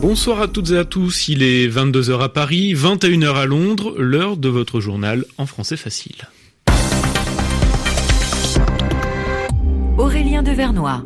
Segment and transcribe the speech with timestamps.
[0.00, 4.38] Bonsoir à toutes et à tous, il est 22h à Paris, 21h à Londres, l'heure
[4.38, 6.16] de votre journal en français facile.
[9.98, 11.04] Aurélien Devernois.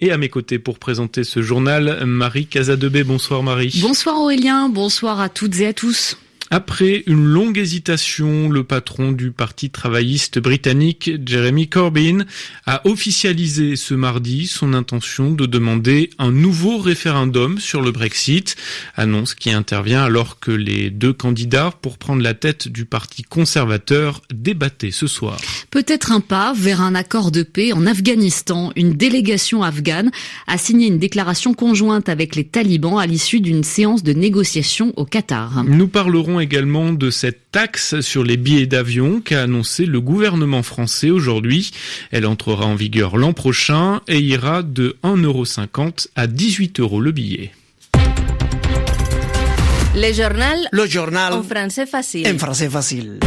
[0.00, 3.04] Et à mes côtés pour présenter ce journal, Marie Casadebé.
[3.04, 3.78] Bonsoir Marie.
[3.82, 6.18] Bonsoir Aurélien, bonsoir à toutes et à tous.
[6.50, 12.24] Après une longue hésitation, le patron du Parti travailliste britannique, Jeremy Corbyn,
[12.64, 18.56] a officialisé ce mardi son intention de demander un nouveau référendum sur le Brexit,
[18.96, 24.22] annonce qui intervient alors que les deux candidats pour prendre la tête du Parti conservateur
[24.32, 25.38] débattaient ce soir.
[25.70, 28.72] Peut-être un pas vers un accord de paix en Afghanistan.
[28.74, 30.10] Une délégation afghane
[30.46, 35.04] a signé une déclaration conjointe avec les talibans à l'issue d'une séance de négociation au
[35.04, 35.64] Qatar.
[35.64, 41.10] Nous parlerons également de cette taxe sur les billets d'avion qu'a annoncé le gouvernement français
[41.10, 41.70] aujourd'hui.
[42.10, 47.52] Elle entrera en vigueur l'an prochain et ira de 1,50€ à 18 euros le billet.
[49.94, 50.68] Le journal.
[50.70, 51.32] Le journal.
[51.32, 52.28] En français facile.
[52.28, 53.18] En français facile.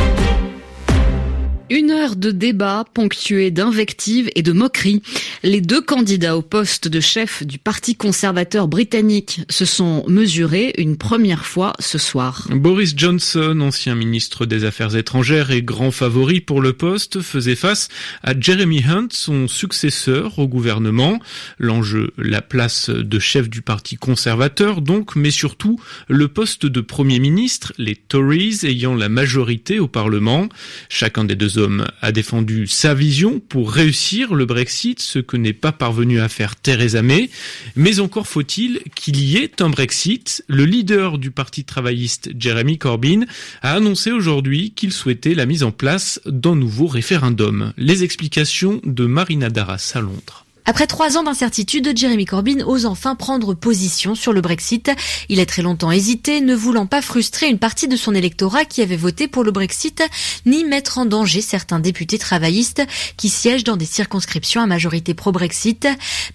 [1.73, 5.01] Une heure de débat ponctuée d'invectives et de moqueries.
[5.41, 10.97] Les deux candidats au poste de chef du Parti conservateur britannique se sont mesurés une
[10.97, 12.49] première fois ce soir.
[12.51, 17.87] Boris Johnson, ancien ministre des Affaires étrangères et grand favori pour le poste, faisait face
[18.21, 21.19] à Jeremy Hunt, son successeur au gouvernement.
[21.57, 27.19] L'enjeu, la place de chef du Parti conservateur donc, mais surtout le poste de Premier
[27.19, 30.49] ministre, les Tories ayant la majorité au Parlement.
[30.89, 31.60] Chacun des deux
[32.01, 36.55] a défendu sa vision pour réussir le Brexit, ce que n'est pas parvenu à faire
[36.55, 37.29] Theresa May.
[37.75, 40.43] Mais encore faut-il qu'il y ait un Brexit.
[40.47, 43.25] Le leader du Parti travailliste, Jeremy Corbyn,
[43.61, 47.73] a annoncé aujourd'hui qu'il souhaitait la mise en place d'un nouveau référendum.
[47.77, 50.45] Les explications de Marina Darras à Londres.
[50.65, 54.91] Après trois ans d'incertitude, Jeremy Corbyn ose enfin prendre position sur le Brexit.
[55.27, 58.83] Il a très longtemps hésité, ne voulant pas frustrer une partie de son électorat qui
[58.83, 60.03] avait voté pour le Brexit,
[60.45, 62.83] ni mettre en danger certains députés travaillistes
[63.17, 65.87] qui siègent dans des circonscriptions à majorité pro-Brexit.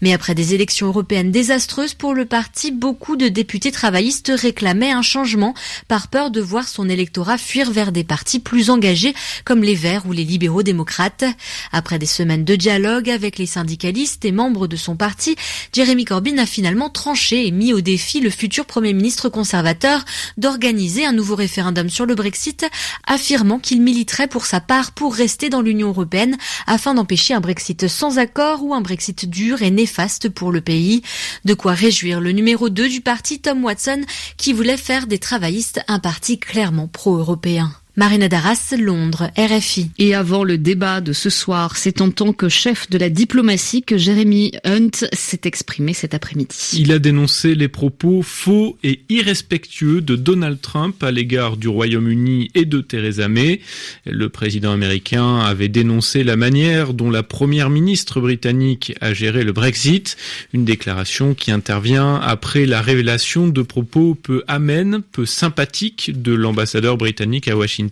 [0.02, 5.02] Mais après des élections européennes désastreuses pour le parti, beaucoup de députés travaillistes réclamaient un
[5.02, 5.54] changement
[5.86, 10.06] par peur de voir son électorat fuir vers des partis plus engagés comme les Verts
[10.06, 11.24] ou les libéraux démocrates.
[11.70, 15.36] Après des semaines de dialogue avec les syndicalistes, et membres de son parti,
[15.72, 20.04] Jeremy Corbyn a finalement tranché et mis au défi le futur Premier ministre conservateur
[20.36, 22.66] d'organiser un nouveau référendum sur le Brexit,
[23.06, 27.88] affirmant qu'il militerait pour sa part pour rester dans l'Union européenne afin d'empêcher un Brexit
[27.88, 31.02] sans accord ou un Brexit dur et néfaste pour le pays.
[31.44, 34.02] De quoi réjouir le numéro 2 du parti Tom Watson
[34.36, 37.72] qui voulait faire des travaillistes un parti clairement pro-européen.
[37.98, 39.90] Marina Darras, Londres, RFI.
[39.98, 43.82] Et avant le débat de ce soir, c'est en tant que chef de la diplomatie
[43.82, 46.72] que Jeremy Hunt s'est exprimé cet après-midi.
[46.74, 52.50] Il a dénoncé les propos faux et irrespectueux de Donald Trump à l'égard du Royaume-Uni
[52.54, 53.62] et de Theresa May.
[54.04, 59.52] Le président américain avait dénoncé la manière dont la première ministre britannique a géré le
[59.52, 60.18] Brexit,
[60.52, 66.98] une déclaration qui intervient après la révélation de propos peu amènes, peu sympathiques de l'ambassadeur
[66.98, 67.85] britannique à Washington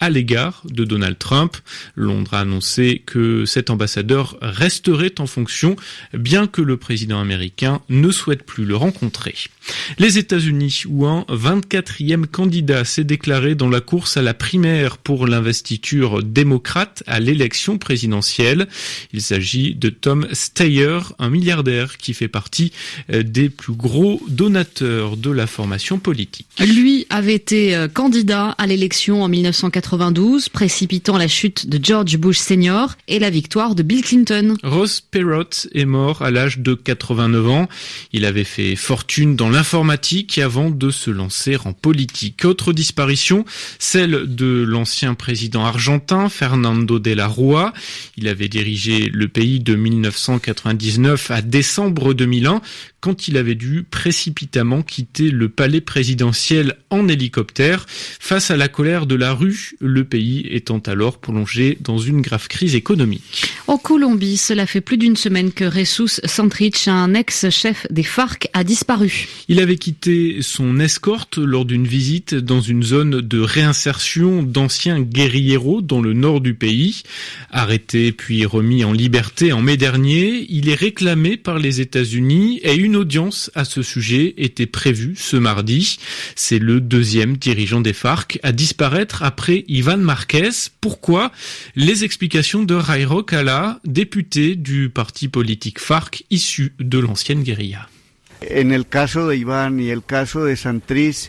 [0.00, 1.56] à l'égard de Donald Trump.
[1.96, 5.76] Londres a annoncé que cet ambassadeur resterait en fonction,
[6.12, 9.34] bien que le président américain ne souhaite plus le rencontrer.
[9.98, 15.26] Les États-Unis, où un 24e candidat s'est déclaré dans la course à la primaire pour
[15.26, 18.66] l'investiture démocrate à l'élection présidentielle.
[19.12, 22.72] Il s'agit de Tom Steyer, un milliardaire qui fait partie
[23.12, 26.46] euh, des plus gros donateurs de la formation politique.
[26.58, 32.38] Lui avait été euh, candidat à l'élection en 1992, précipitant la chute de George Bush
[32.38, 34.56] Senior et la victoire de Bill Clinton.
[34.62, 37.68] Ross Perot est mort à l'âge de 89 ans.
[38.12, 42.44] Il avait fait fortune dans l'informatique avant de se lancer en politique.
[42.44, 43.44] Autre disparition,
[43.78, 47.72] celle de l'ancien président argentin Fernando de la Rua.
[48.16, 52.60] Il avait dirigé le pays de 1999 à décembre 2001
[53.02, 59.06] quand il avait dû précipitamment quitter le palais présidentiel en hélicoptère face à la colère
[59.06, 63.44] de la rue, le pays étant alors plongé dans une grave crise économique.
[63.66, 68.64] En Colombie, cela fait plus d'une semaine que Jesus Santrich, un ex-chef des FARC, a
[68.64, 69.28] disparu.
[69.48, 75.82] Il avait quitté son escorte lors d'une visite dans une zone de réinsertion d'anciens guérilleros
[75.82, 77.02] dans le nord du pays.
[77.50, 82.74] Arrêté puis remis en liberté en mai dernier, il est réclamé par les États-Unis et
[82.74, 85.98] une audience à ce sujet était prévue ce mardi.
[86.36, 90.50] C'est le deuxième dirigeant des FARC à disparaître après Ivan Marquez.
[90.80, 91.32] Pourquoi
[91.76, 97.88] Les explications de Jairo Cala, député du parti politique FARC issu de l'ancienne guérilla?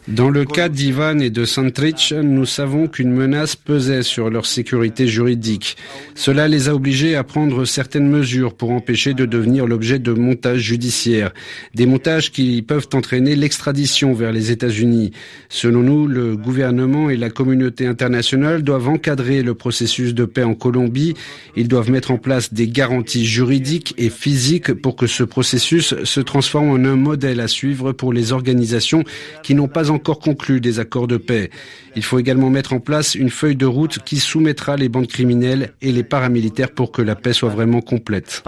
[0.08, 5.08] Dans le cas d'Ivan et de Santrich, nous savons qu'une menace pesait sur leur sécurité
[5.08, 5.78] juridique.
[6.16, 10.62] Cela les a obligés à prendre certaines mesures pour empêcher de devenir l'objet de montages
[10.62, 11.32] judiciaires.
[11.74, 15.12] Des montages qui peuvent entraîner l'extradition vers les États-Unis.
[15.50, 20.56] Selon nous, le gouvernement et la communauté internationale doivent encadrer le processus de paix en
[20.56, 21.14] Colombie.
[21.56, 26.20] Ils doivent mettre en place des garanties juridiques et physiques pour que ce processus se
[26.20, 29.04] transforme en un modèle à suivre pour les organisations
[29.44, 31.52] qui n'ont pas encore conclu des accords de paix.
[31.96, 35.74] Il faut également mettre en place une feuille de route qui soumettra les bandes criminelles
[35.82, 38.44] et les paramilitaires pour que la paix soit vraiment complète.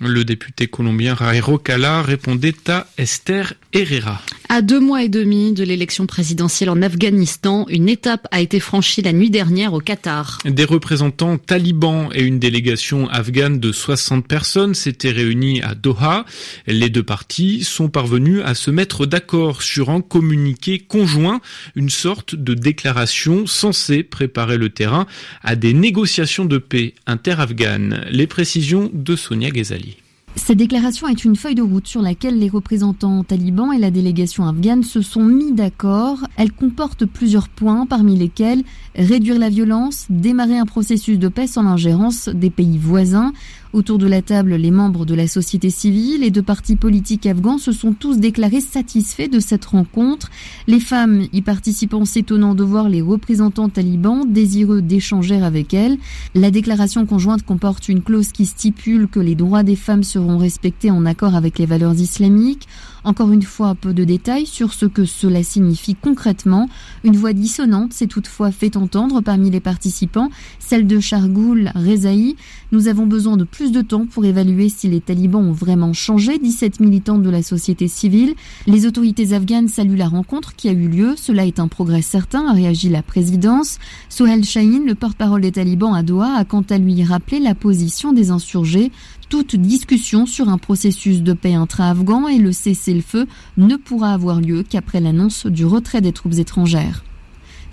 [0.00, 4.20] Le député colombien Jairo Cala répondait à Esther Herrera.
[4.48, 9.02] À deux mois et demi de l'élection présidentielle en Afghanistan, une étape a été franchie
[9.02, 10.38] la nuit dernière au Qatar.
[10.44, 16.24] Des représentants talibans et une délégation afghane de 60 personnes s'étaient réunis à Doha.
[16.66, 21.40] Les deux parties sont parvenus à se mettre d'accord sur un communiqué conjoint,
[21.74, 25.06] une sorte de déclaration censée préparer le terrain
[25.42, 28.04] à des négociations de paix inter-afghanes.
[28.10, 29.96] Les précisions de Sonia Ghezali.
[30.36, 34.46] Cette déclaration est une feuille de route sur laquelle les représentants talibans et la délégation
[34.46, 36.18] afghane se sont mis d'accord.
[36.36, 38.64] Elle comporte plusieurs points, parmi lesquels
[38.96, 43.32] réduire la violence, démarrer un processus de paix sans l'ingérence des pays voisins,
[43.74, 47.58] Autour de la table, les membres de la société civile et de partis politiques afghans
[47.58, 50.30] se sont tous déclarés satisfaits de cette rencontre.
[50.68, 55.98] Les femmes y participant s'étonnant de voir les représentants talibans désireux d'échanger avec elles.
[56.36, 60.92] La déclaration conjointe comporte une clause qui stipule que les droits des femmes seront respectés
[60.92, 62.68] en accord avec les valeurs islamiques.
[63.04, 66.70] Encore une fois, peu de détails sur ce que cela signifie concrètement.
[67.04, 72.34] Une voix dissonante s'est toutefois fait entendre parmi les participants, celle de Chargoul Rezaï.
[72.72, 76.38] Nous avons besoin de plus de temps pour évaluer si les talibans ont vraiment changé,
[76.38, 78.34] 17 militants de la société civile.
[78.66, 81.14] Les autorités afghanes saluent la rencontre qui a eu lieu.
[81.16, 83.78] Cela est un progrès certain, a réagi la présidence.
[84.08, 88.12] Sohel Shahin, le porte-parole des talibans à Doha, a quant à lui rappelé la position
[88.14, 88.90] des insurgés
[89.28, 93.26] toute discussion sur un processus de paix intra-afghan et le cessez-le-feu
[93.56, 97.04] ne pourra avoir lieu qu'après l'annonce du retrait des troupes étrangères.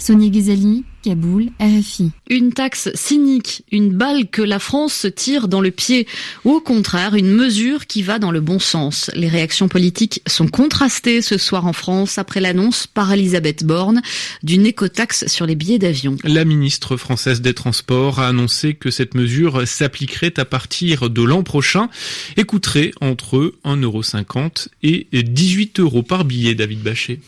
[0.01, 2.09] Sonia Ghazali, Kaboul, RFI.
[2.27, 6.07] Une taxe cynique, une balle que la France se tire dans le pied,
[6.44, 9.12] ou au contraire, une mesure qui va dans le bon sens.
[9.13, 14.01] Les réactions politiques sont contrastées ce soir en France après l'annonce par Elisabeth Borne
[14.42, 16.18] d'une écotaxe sur les billets d'avion.
[16.24, 21.44] La ministre française des Transports a annoncé que cette mesure s'appliquerait à partir de l'an
[21.44, 21.89] prochain
[22.38, 27.19] et coûterait entre 1,50€ et 18 euros par billet, David Bachet.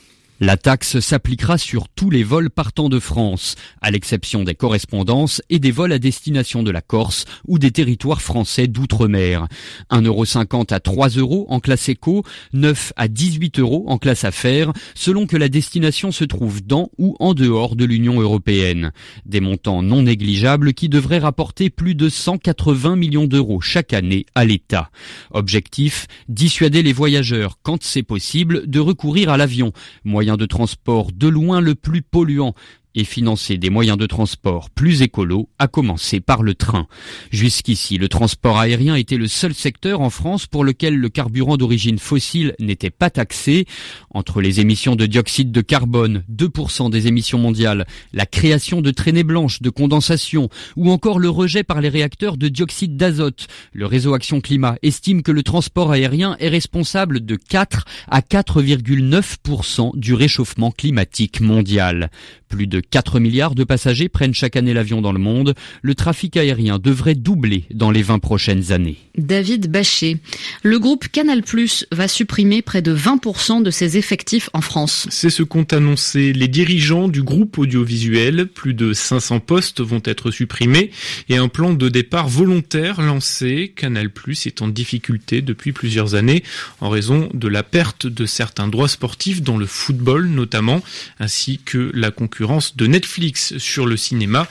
[0.46, 5.58] La taxe s'appliquera sur tous les vols partant de France, à l'exception des correspondances et
[5.58, 9.48] des vols à destination de la Corse ou des territoires français d'outre-mer.
[9.90, 15.28] 1,50€ à 3 euros en classe éco, 9 à 18 euros en classe affaires, selon
[15.28, 18.92] que la destination se trouve dans ou en dehors de l'Union européenne.
[19.26, 24.44] Des montants non négligeables qui devraient rapporter plus de 180 millions d'euros chaque année à
[24.44, 24.92] l'État.
[25.32, 29.72] Objectif, dissuader les voyageurs, quand c'est possible, de recourir à l'avion,
[30.04, 32.56] moyen de transport de loin le plus polluant
[32.96, 36.88] et financer des moyens de transport plus écolos, à commencer par le train.
[37.32, 42.00] Jusqu'ici, le transport aérien était le seul secteur en France pour lequel le carburant d'origine
[42.00, 43.66] fossile n'était pas taxé.
[44.12, 49.24] Entre les émissions de dioxyde de carbone, 2% des émissions mondiales, la création de traînées
[49.24, 54.14] blanches de condensation ou encore le rejet par les réacteurs de dioxyde d'azote, le réseau
[54.14, 60.72] Action Climat estime que le transport aérien est responsable de 4 à 4,9% du réchauffement
[60.72, 62.10] climatique mondial.
[62.54, 65.56] Plus de 4 milliards de passagers prennent chaque année l'avion dans le monde.
[65.82, 68.98] Le trafic aérien devrait doubler dans les 20 prochaines années.
[69.18, 70.18] David Bachet.
[70.62, 75.08] Le groupe Canal Plus va supprimer près de 20% de ses effectifs en France.
[75.10, 78.46] C'est ce qu'ont annoncé les dirigeants du groupe audiovisuel.
[78.46, 80.92] Plus de 500 postes vont être supprimés
[81.30, 83.74] et un plan de départ volontaire lancé.
[83.76, 86.44] Canal Plus est en difficulté depuis plusieurs années
[86.82, 90.84] en raison de la perte de certains droits sportifs dans le football notamment,
[91.20, 92.43] ainsi que la concurrence
[92.76, 94.48] de Netflix sur le cinéma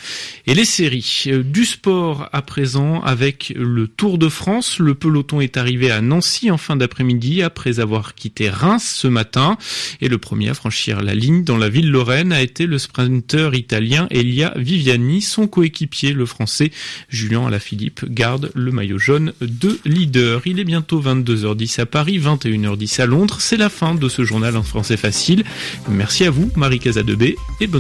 [0.47, 1.25] et les séries.
[1.27, 4.79] Euh, du sport à présent avec le Tour de France.
[4.79, 9.59] Le peloton est arrivé à Nancy en fin d'après-midi après avoir quitté Reims ce matin.
[10.01, 13.55] Et le premier à franchir la ligne dans la ville lorraine a été le sprinter
[13.55, 15.21] italien Elia Viviani.
[15.21, 16.71] Son coéquipier, le français
[17.11, 20.43] Julien Alaphilippe, garde le maillot jaune de leader.
[20.47, 23.37] Il est bientôt 22h10 à Paris, 21h10 à Londres.
[23.41, 25.45] C'est la fin de ce journal en français facile.
[25.91, 27.67] Merci à vous, Marie Casadebé, et